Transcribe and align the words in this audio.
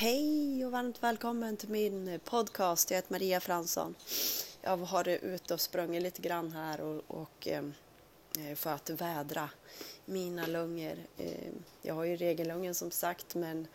Hej 0.00 0.66
och 0.66 0.72
varmt 0.72 1.02
välkommen 1.02 1.56
till 1.56 1.68
min 1.68 2.20
podcast. 2.24 2.90
Jag 2.90 2.98
heter 2.98 3.12
Maria 3.12 3.40
Fransson. 3.40 3.94
Jag 4.62 4.70
har 4.70 4.76
varit 4.76 5.22
ute 5.22 5.54
och 5.54 5.60
sprungit 5.60 6.02
lite 6.02 6.22
grann 6.22 6.52
här 6.52 6.80
och, 6.80 7.02
och 7.06 7.48
eh, 7.48 7.64
för 8.54 8.70
att 8.70 8.90
vädra 8.90 9.50
mina 10.04 10.46
lungor. 10.46 10.96
Eh, 11.16 11.52
jag 11.82 11.94
har 11.94 12.04
ju 12.04 12.16
regellungen 12.16 12.74
som 12.74 12.90
sagt 12.90 13.34
men 13.34 13.66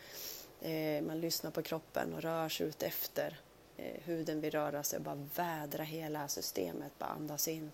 eh, 0.61 1.03
man 1.03 1.21
lyssnar 1.21 1.51
på 1.51 1.61
kroppen 1.61 2.13
och 2.13 2.21
rör 2.21 2.49
sig 2.49 2.67
ut 2.67 2.83
efter. 2.83 3.39
Eh, 3.77 4.01
huden 4.03 4.41
vill 4.41 4.51
röra 4.51 4.83
sig 4.83 4.97
och 4.97 5.03
bara 5.03 5.27
vädra 5.35 5.83
hela 5.83 6.27
systemet. 6.27 6.91
Bara 6.99 7.09
andas 7.09 7.47
in, 7.47 7.71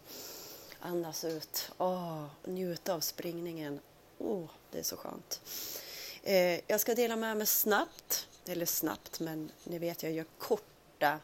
andas 0.80 1.24
ut. 1.24 1.72
Åh, 1.78 2.26
njuta 2.46 2.94
av 2.94 3.00
springningen. 3.00 3.80
Åh, 4.18 4.50
det 4.72 4.80
är 4.80 4.84
så 4.84 4.98
skönt. 4.98 5.42
Eh, 6.24 6.60
jag 6.68 6.80
ska 6.80 6.96
dela 6.96 7.16
med 7.16 7.38
mig 7.38 7.48
snabbt, 7.48 8.28
eller 8.50 8.66
snabbt, 8.66 9.20
men 9.20 9.52
ni 9.64 9.80
vet 9.80 10.04
jag 10.04 10.12
gör 10.12 10.26
korta 10.38 11.20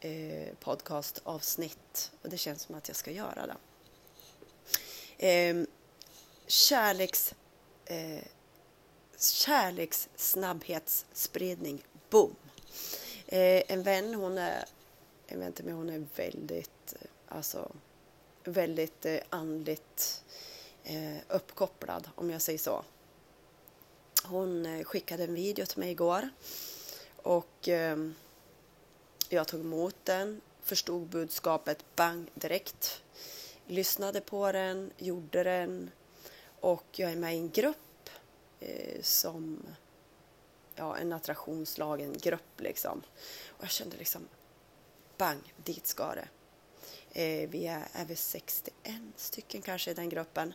eh, 0.00 0.54
podcastavsnitt 0.60 2.12
och 2.22 2.28
det 2.28 2.38
känns 2.38 2.62
som 2.62 2.74
att 2.74 2.88
jag 2.88 2.96
ska 2.96 3.10
göra 3.10 3.46
det. 3.46 3.56
Eh, 5.28 5.56
kärleks, 6.46 7.34
eh, 7.84 8.22
kärlekssnabbhetsspridning, 9.18 11.84
boom! 12.10 12.36
Eh, 13.26 13.72
en 13.72 13.82
vän, 13.82 14.14
hon 14.14 14.38
är, 14.38 14.64
jag 15.26 15.38
vet 15.38 15.46
inte 15.46 15.62
men 15.62 15.74
hon 15.74 15.90
är 15.90 16.06
väldigt, 16.16 16.94
eh, 17.00 17.08
alltså 17.28 17.72
väldigt 18.44 19.06
eh, 19.06 19.18
andligt 19.30 20.24
eh, 20.84 21.16
uppkopplad 21.28 22.10
om 22.14 22.30
jag 22.30 22.42
säger 22.42 22.58
så. 22.58 22.84
Hon 24.28 24.66
eh, 24.66 24.84
skickade 24.84 25.24
en 25.24 25.34
video 25.34 25.66
till 25.66 25.78
mig 25.78 25.90
igår 25.90 26.28
och 27.16 27.68
eh, 27.68 27.96
jag 29.28 29.48
tog 29.48 29.60
emot 29.60 29.96
den, 30.04 30.40
förstod 30.62 31.06
budskapet 31.06 31.84
bang 31.96 32.30
direkt, 32.34 33.02
lyssnade 33.66 34.20
på 34.20 34.52
den, 34.52 34.90
gjorde 34.98 35.42
den 35.42 35.90
och 36.60 36.84
jag 36.92 37.12
är 37.12 37.16
med 37.16 37.34
i 37.34 37.38
en 37.38 37.50
grupp 37.50 38.10
eh, 38.60 39.02
som 39.02 39.66
ja, 40.74 40.96
en 40.96 41.12
attraktionslagen 41.12 42.12
grupp 42.12 42.60
liksom. 42.60 43.02
Och 43.48 43.64
jag 43.64 43.70
kände 43.70 43.96
liksom 43.96 44.28
bang, 45.16 45.54
dit 45.64 45.86
ska 45.86 46.14
det. 46.14 46.28
Eh, 47.22 47.48
vi 47.48 47.66
är 47.66 47.88
över 47.94 48.14
61 48.14 48.94
stycken 49.16 49.62
kanske 49.62 49.90
i 49.90 49.94
den 49.94 50.08
gruppen. 50.08 50.54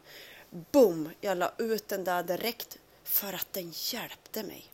Boom! 0.49 1.09
Jag 1.21 1.38
la 1.38 1.51
ut 1.57 1.88
den 1.88 2.03
där 2.03 2.23
direkt 2.23 2.77
för 3.03 3.33
att 3.33 3.53
den 3.53 3.73
hjälpte 3.75 4.43
mig. 4.43 4.73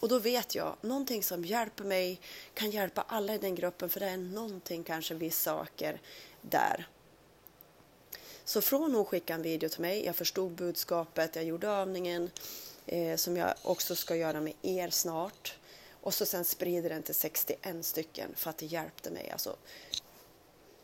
Och 0.00 0.08
då 0.08 0.18
vet 0.18 0.54
jag, 0.54 0.76
någonting 0.80 1.22
som 1.22 1.44
hjälper 1.44 1.84
mig 1.84 2.20
kan 2.54 2.70
hjälpa 2.70 3.04
alla 3.08 3.34
i 3.34 3.38
den 3.38 3.54
gruppen 3.54 3.88
för 3.88 4.00
det 4.00 4.06
är 4.06 4.16
någonting 4.16 4.84
kanske 4.84 5.14
vissa 5.14 5.50
saker 5.50 6.00
där. 6.42 6.88
Så 8.44 8.60
från 8.60 8.94
hon 8.94 9.04
skickade 9.04 9.34
en 9.34 9.42
video 9.42 9.68
till 9.68 9.80
mig, 9.80 10.04
jag 10.04 10.16
förstod 10.16 10.52
budskapet, 10.52 11.36
jag 11.36 11.44
gjorde 11.44 11.68
övningen 11.68 12.30
eh, 12.86 13.16
som 13.16 13.36
jag 13.36 13.54
också 13.62 13.96
ska 13.96 14.16
göra 14.16 14.40
med 14.40 14.54
er 14.62 14.90
snart. 14.90 15.54
Och 16.00 16.14
så 16.14 16.26
sen 16.26 16.44
sprider 16.44 16.88
den 16.88 17.02
till 17.02 17.14
61 17.14 17.86
stycken 17.86 18.34
för 18.36 18.50
att 18.50 18.58
det 18.58 18.66
hjälpte 18.66 19.10
mig. 19.10 19.30
Alltså, 19.30 19.56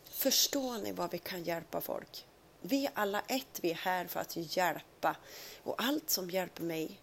förstår 0.09 0.77
ni 0.77 0.91
vad 0.91 1.11
vi 1.11 1.17
kan 1.17 1.43
hjälpa 1.43 1.81
folk? 1.81 2.25
Vi 2.67 2.85
är 2.85 2.91
alla 2.95 3.21
ett, 3.27 3.59
vi 3.61 3.71
är 3.71 3.75
här 3.75 4.07
för 4.07 4.19
att 4.19 4.57
hjälpa. 4.57 5.15
Och 5.63 5.83
allt 5.83 6.09
som 6.09 6.29
hjälper 6.29 6.63
mig, 6.63 7.01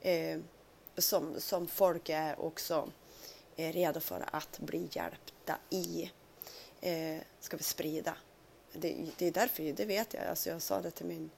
eh, 0.00 0.40
som, 0.96 1.40
som 1.40 1.68
folk 1.68 2.08
är 2.08 2.40
också 2.40 2.92
är 3.56 3.72
redo 3.72 4.00
för 4.00 4.24
att 4.32 4.58
bli 4.58 4.88
hjälpta 4.90 5.58
i, 5.70 6.10
eh, 6.80 7.20
ska 7.40 7.56
vi 7.56 7.62
sprida. 7.62 8.16
Det, 8.72 9.06
det, 9.18 9.26
är 9.26 9.32
därför, 9.32 9.72
det 9.72 9.84
vet 9.84 10.14
jag, 10.14 10.24
alltså 10.24 10.50
jag 10.50 10.62
sa 10.62 10.80
det 10.80 10.90
till 10.90 11.06
min 11.06 11.30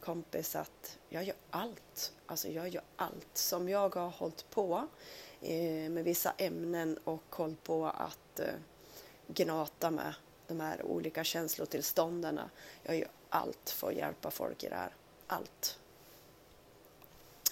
kompis 0.00 0.56
att 0.56 0.98
jag 1.08 1.24
gör 1.24 1.36
allt, 1.50 2.12
alltså 2.26 2.48
jag 2.48 2.68
gör 2.68 2.84
allt 2.96 3.36
som 3.36 3.68
jag 3.68 3.94
har 3.94 4.10
hållit 4.10 4.50
på 4.50 4.88
eh, 5.40 5.90
med 5.90 6.04
vissa 6.04 6.32
ämnen 6.38 6.98
och 7.04 7.34
hållit 7.36 7.62
på 7.62 7.86
att 7.86 8.40
eh, 8.40 8.54
gnata 9.26 9.90
med 9.90 10.14
de 10.46 10.60
här 10.60 10.82
olika 10.82 11.24
känslotillstånden. 11.24 12.40
Jag 12.82 12.96
gör 12.96 13.08
allt 13.28 13.70
för 13.70 13.88
att 13.88 13.94
hjälpa 13.94 14.30
folk 14.30 14.64
i 14.64 14.68
det 14.68 14.74
här. 14.74 14.94
Allt. 15.26 15.78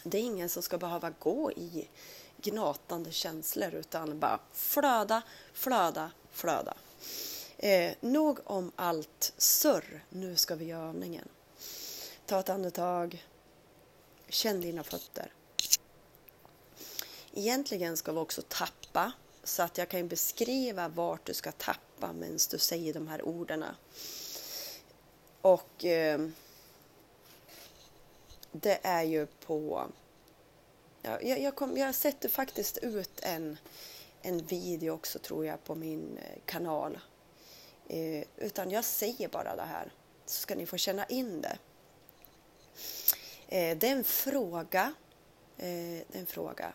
Det 0.04 0.18
är 0.18 0.22
ingen 0.22 0.48
som 0.48 0.62
ska 0.62 0.78
behöva 0.78 1.10
gå 1.18 1.52
i 1.52 1.88
gnatande 2.36 3.12
känslor 3.12 3.74
utan 3.74 4.18
bara 4.18 4.40
flöda, 4.52 5.22
flöda, 5.52 6.10
flöda. 6.30 6.74
Eh, 7.56 7.94
nog 8.00 8.38
om 8.44 8.72
allt 8.76 9.32
surr. 9.36 10.04
Nu 10.08 10.36
ska 10.36 10.54
vi 10.54 10.64
göra 10.64 10.88
övningen. 10.88 11.28
Ta 12.26 12.40
ett 12.40 12.48
andetag. 12.48 13.26
Känn 14.28 14.60
dina 14.60 14.82
fötter. 14.82 15.32
Egentligen 17.32 17.96
ska 17.96 18.12
vi 18.12 18.18
också 18.18 18.42
tappa 18.48 19.12
så 19.44 19.62
att 19.62 19.78
jag 19.78 19.88
kan 19.88 20.08
beskriva 20.08 20.88
vart 20.88 21.26
du 21.26 21.34
ska 21.34 21.52
tappa 21.52 21.91
medan 22.06 22.38
du 22.50 22.58
säger 22.58 22.94
de 22.94 23.08
här 23.08 23.22
orden. 23.22 23.64
Och 25.42 25.84
eh, 25.84 26.20
det 28.52 28.78
är 28.82 29.02
ju 29.02 29.26
på... 29.26 29.86
Ja, 31.02 31.20
jag, 31.20 31.40
jag, 31.40 31.56
kom, 31.56 31.76
jag 31.76 31.94
sätter 31.94 32.28
faktiskt 32.28 32.78
ut 32.78 33.20
en, 33.22 33.58
en 34.22 34.38
video 34.38 34.94
också 34.94 35.18
tror 35.18 35.46
jag 35.46 35.64
på 35.64 35.74
min 35.74 36.18
eh, 36.18 36.38
kanal. 36.44 36.98
Eh, 37.88 38.24
utan 38.36 38.70
jag 38.70 38.84
säger 38.84 39.28
bara 39.28 39.56
det 39.56 39.62
här 39.62 39.92
så 40.26 40.40
ska 40.40 40.54
ni 40.54 40.66
få 40.66 40.76
känna 40.76 41.06
in 41.06 41.40
det. 41.40 41.58
Eh, 43.48 43.78
det 43.78 43.88
är 43.88 43.92
en 43.92 44.04
fråga. 44.04 44.94
Eh, 45.56 46.18
en 46.18 46.26
fråga 46.26 46.72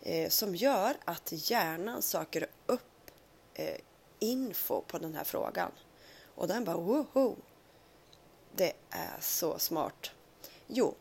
eh, 0.00 0.28
som 0.28 0.54
gör 0.54 0.96
att 1.04 1.50
hjärnan 1.50 2.02
söker 2.02 2.46
upp 2.66 3.10
eh, 3.54 3.76
info 4.24 4.80
på 4.80 4.98
den 4.98 5.14
här 5.14 5.24
frågan. 5.24 5.70
Och 6.34 6.48
den 6.48 6.64
bara 6.64 6.76
woho! 6.76 7.36
Det 8.56 8.72
är 8.90 9.20
så 9.20 9.58
smart. 9.58 10.10
Jo, 10.66 10.94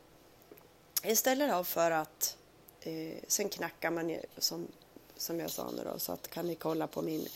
istället 1.04 1.68
för 1.68 1.92
att 1.92 2.38
eh, 2.82 3.18
sen 3.28 3.50
knackar 3.50 3.92
man 3.92 4.16
som, 4.38 4.68
som 5.18 5.40
jag 5.40 5.52
sa 5.52 5.72
nu 5.72 5.84
då, 5.84 6.00
så 6.00 6.12
att 6.12 6.30
kan 6.30 6.48
ni 6.48 6.56
kolla 6.56 6.88
på 6.88 7.02
min 7.02 7.28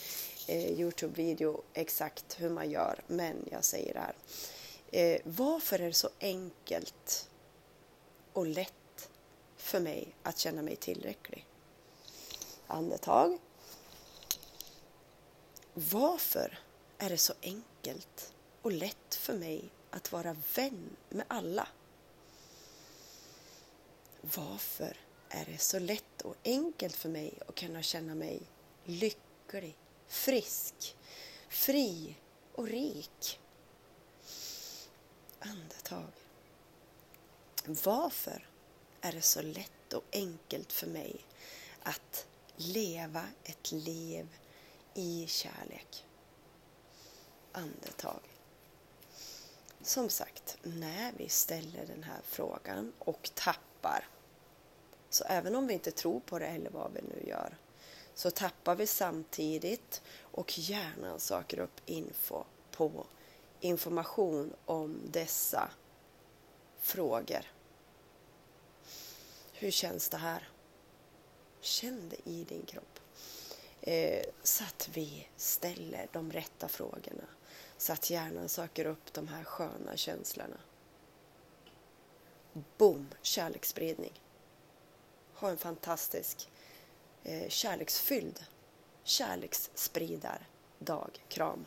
eh, 0.47 0.71
Youtube-video 0.79 1.61
exakt 1.73 2.41
hur 2.41 2.49
man 2.49 2.69
gör. 2.69 3.01
Men 3.07 3.45
jag 3.51 3.63
säger 3.63 3.93
det 3.93 3.99
här. 3.99 4.15
Eh, 4.91 5.21
varför 5.23 5.79
är 5.79 5.87
det 5.87 5.93
så 5.93 6.09
enkelt 6.19 7.29
och 8.33 8.47
lätt 8.47 9.09
för 9.57 9.79
mig 9.79 10.15
att 10.23 10.37
känna 10.37 10.61
mig 10.61 10.75
tillräcklig? 10.75 11.47
andetag. 12.67 13.37
Varför 15.79 16.59
är 16.97 17.09
det 17.09 17.17
så 17.17 17.33
enkelt 17.41 18.33
och 18.61 18.71
lätt 18.71 19.15
för 19.15 19.33
mig 19.33 19.69
att 19.89 20.11
vara 20.11 20.35
vän 20.55 20.95
med 21.09 21.25
alla? 21.27 21.67
Varför 24.21 24.97
är 25.29 25.45
det 25.45 25.57
så 25.57 25.79
lätt 25.79 26.21
och 26.21 26.35
enkelt 26.43 26.95
för 26.95 27.09
mig 27.09 27.33
att 27.47 27.55
kunna 27.55 27.81
känna 27.81 28.15
mig 28.15 28.41
lycklig, 28.83 29.77
frisk, 30.07 30.95
fri 31.49 32.15
och 32.53 32.67
rik? 32.67 33.39
Andetag. 35.39 36.11
Varför 37.65 38.47
är 39.01 39.11
det 39.11 39.21
så 39.21 39.41
lätt 39.41 39.93
och 39.93 40.03
enkelt 40.11 40.73
för 40.73 40.87
mig 40.87 41.25
att 41.83 42.27
leva 42.55 43.23
ett 43.43 43.71
liv 43.71 44.27
i 44.97 45.27
kärlek. 45.27 46.05
Andetag. 47.51 48.19
Som 49.81 50.09
sagt, 50.09 50.57
när 50.63 51.13
vi 51.17 51.29
ställer 51.29 51.85
den 51.85 52.03
här 52.03 52.19
frågan 52.23 52.93
och 52.99 53.29
tappar, 53.33 54.07
så 55.09 55.23
även 55.23 55.55
om 55.55 55.67
vi 55.67 55.73
inte 55.73 55.91
tror 55.91 56.19
på 56.19 56.39
det 56.39 56.45
eller 56.45 56.69
vad 56.69 56.93
vi 56.93 57.01
nu 57.01 57.29
gör, 57.29 57.57
så 58.13 58.31
tappar 58.31 58.75
vi 58.75 58.87
samtidigt 58.87 60.01
och 60.19 60.59
hjärnan 60.59 61.19
söker 61.19 61.59
upp 61.59 61.81
info 61.85 62.43
på 62.71 63.05
information 63.59 64.53
om 64.65 65.01
dessa 65.11 65.71
frågor. 66.79 67.51
Hur 69.53 69.71
känns 69.71 70.09
det 70.09 70.17
här? 70.17 70.49
Känn 71.61 72.09
det 72.09 72.29
i 72.29 72.43
din 72.43 72.65
kropp. 72.65 72.96
Eh, 73.87 74.23
så 74.43 74.63
att 74.63 74.89
vi 74.93 75.27
ställer 75.35 76.07
de 76.11 76.31
rätta 76.31 76.67
frågorna. 76.67 77.23
Så 77.77 77.93
att 77.93 78.09
hjärnan 78.09 78.49
söker 78.49 78.85
upp 78.85 79.13
de 79.13 79.27
här 79.27 79.43
sköna 79.43 79.97
känslorna. 79.97 80.57
Boom! 82.77 83.07
Kärleksspridning. 83.21 84.21
Ha 85.33 85.49
en 85.49 85.57
fantastisk 85.57 86.49
eh, 87.23 87.49
kärleksfylld 87.49 88.45
kärleksspridardag. 89.03 91.23
Kram! 91.27 91.65